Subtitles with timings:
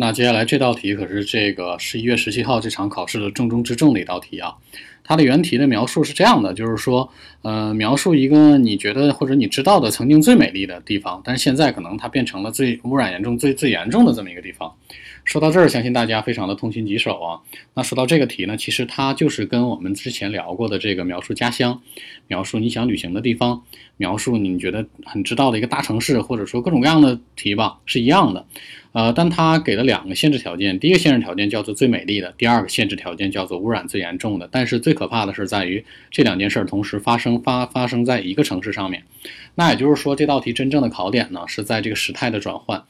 [0.00, 4.56] 那接下来这道题可是这个十一月十七号这场考试的重中之重的一道题啊。
[5.10, 7.10] 它的原题的描述是这样的，就是说，
[7.42, 14.72] 呃，描述一个你觉得或者你知道的曾经最美丽的地方，但是现在可能它变成了最污染严重、最最严重的这么一个地方。
[15.24, 17.40] 说到这儿，相信大家非常的痛心疾首啊。
[17.74, 21.82] 那说到这个题呢，其实它就是跟我们之前聊过的这个描述家乡、
[22.28, 23.62] 描述你想旅行的地方、
[23.96, 28.46] 描述你觉得很知道的一个大城市，或者说各种各样的题吧，是一样的。
[28.92, 34.48] 呃，但它给了两个限制条件，第一个限制条件叫做最美丽的，第二个限制条件叫做污染最严重的。
[34.50, 39.02] 但是最可怕的是在于这两件事同时发生发发生在一个城市上面。
[39.54, 42.84] 那也就是说，这道题真正的考点呢是在这个时态的转换，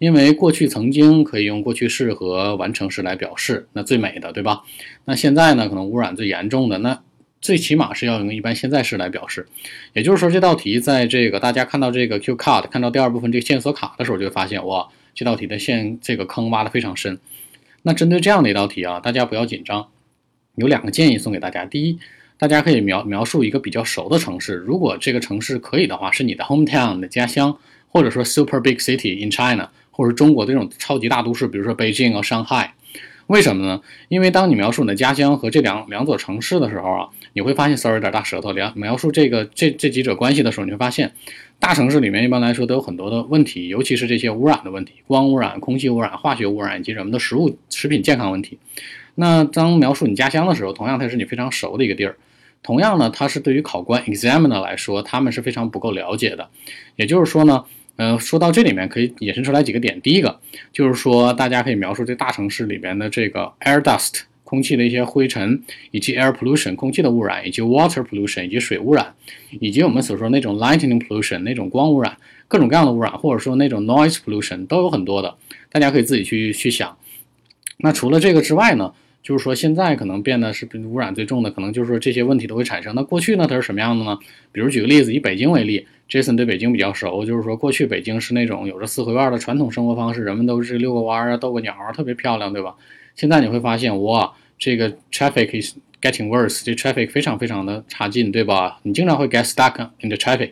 [0.00, 4.62] 因为过去曾经可以用过去式和完成式来表示，那最美的，对吧？
[5.04, 7.00] 那现在呢，可能污染最严重的，那
[7.40, 9.46] 最起码是要用一般现在式来表示。
[9.92, 14.88] 也就是说，这道题在这个大家看到这个 Q card 看到第二部分这个线索卡的时候，就会发现哇。
[15.14, 17.20] 这道题的线这个坑挖的非常深，
[17.82, 19.88] 那针对这样的一道题啊，大家不要紧张，
[20.54, 21.64] 有两个建议送给大家。
[21.64, 21.98] 第一，
[22.38, 27.56] 大家可以描描述一个比较熟的城市，如果这个城市可以的话，是你的 hometown 的家乡，
[27.88, 32.74] 或者说 super big city in China，或者中国的这种超级大都市，比如说北京啊、上海。
[33.28, 33.80] 为什么呢？
[34.08, 38.52] 因为当你描述你的家乡和这两两座城市的时候啊，你会发现，sorry 有点大舌头。
[38.52, 41.12] 描描述这个这这几者关系的时候，你会发现，
[41.58, 48.58] 大城市里面一般来说都有很多的问题，尤其是这些污染的问题，光污染、空气污染、化学污染以及人们的食物、食品健康问题。
[49.14, 52.16] 那当描述你家乡的时候，同样它也是你非常熟的一个地儿，
[52.62, 56.48] 同样呢，它是对于考官 examiner 来说，他们是非常不够了解的。
[56.96, 57.64] 也就是说呢。
[57.96, 60.00] 呃，说到这里面可以衍生出来几个点。
[60.00, 60.40] 第一个
[60.72, 69.14] 就是说，大家可以描述这大城市里边的这个 air dust 空气的一些灰尘，以及 air pollution 空气的污染，以及 water pollution 以及水污染，
[69.60, 72.16] 以及我们所说那种 lightning pollution 那种光污染，
[72.48, 75.36] 各种各样的污染，或者说那种 noise pollution 都有很多的，
[75.70, 76.96] 大家可以自己去去想。
[77.82, 78.92] 那除了这个之外呢？
[79.22, 82.92] 就是说，现在可能变得是污染最重的，可能就是说这些问题都会产生。
[82.96, 84.18] 那过去呢，它是什么样的呢？
[84.50, 92.74] 比如举个例子，以北京为例，Jason 对北京比较熟，就是说过去北京是那种有着四合院的传统生活方式，人们都是遛个弯儿啊、逗个鸟啊，特别漂亮，对吧？
[93.14, 98.80] 现在你会发现，哇，这个 traffic is getting worse，这 traffic 非常非常的差劲，对吧？
[98.82, 100.50] 你经常会 get stuck in the traffic，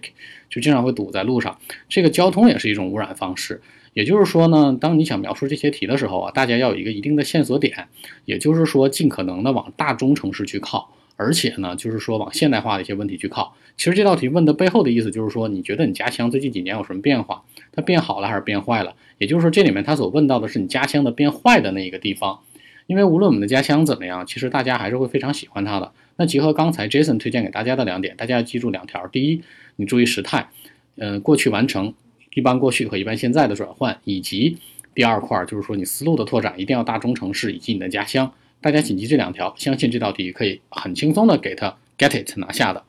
[0.51, 1.57] 就经常会堵在路上。
[1.89, 3.63] 这个交通也是一种污染方式。
[3.93, 7.89] 也就是说呢，当你想描述这些题的时候啊，大家要有一个一定的线索点，
[8.25, 13.53] 也就是说，尽可能的往大中城市去靠，而且呢，就是说往现代化的一些问题去靠。
[13.77, 17.43] 其实这道题问的背后的意思就是说，你觉得你家乡最近几年有什么变化？
[17.73, 18.95] 它变好了还是变坏了？
[19.19, 22.39] 也就是说，这里面它所问到的是你家乡的变坏的那一个地方。
[22.91, 25.93] 因为无论我们的家乡怎么样，其实大家还是会非常喜欢它的。
[26.17, 29.41] 那结合刚才 Jason 推荐给大家的两点，大家要记住两条：第一，
[29.77, 30.49] 你注意时态，
[30.97, 31.95] 嗯，过去完成。
[32.35, 34.59] 一般过去和一般现在的转换，以及
[34.93, 38.33] 第二块就是说你思路的拓展，一定要大中城市以及你的家乡。
[38.61, 42.83] 大家谨记这两条，相信这道题可以很轻松的给它 get it 拿下的。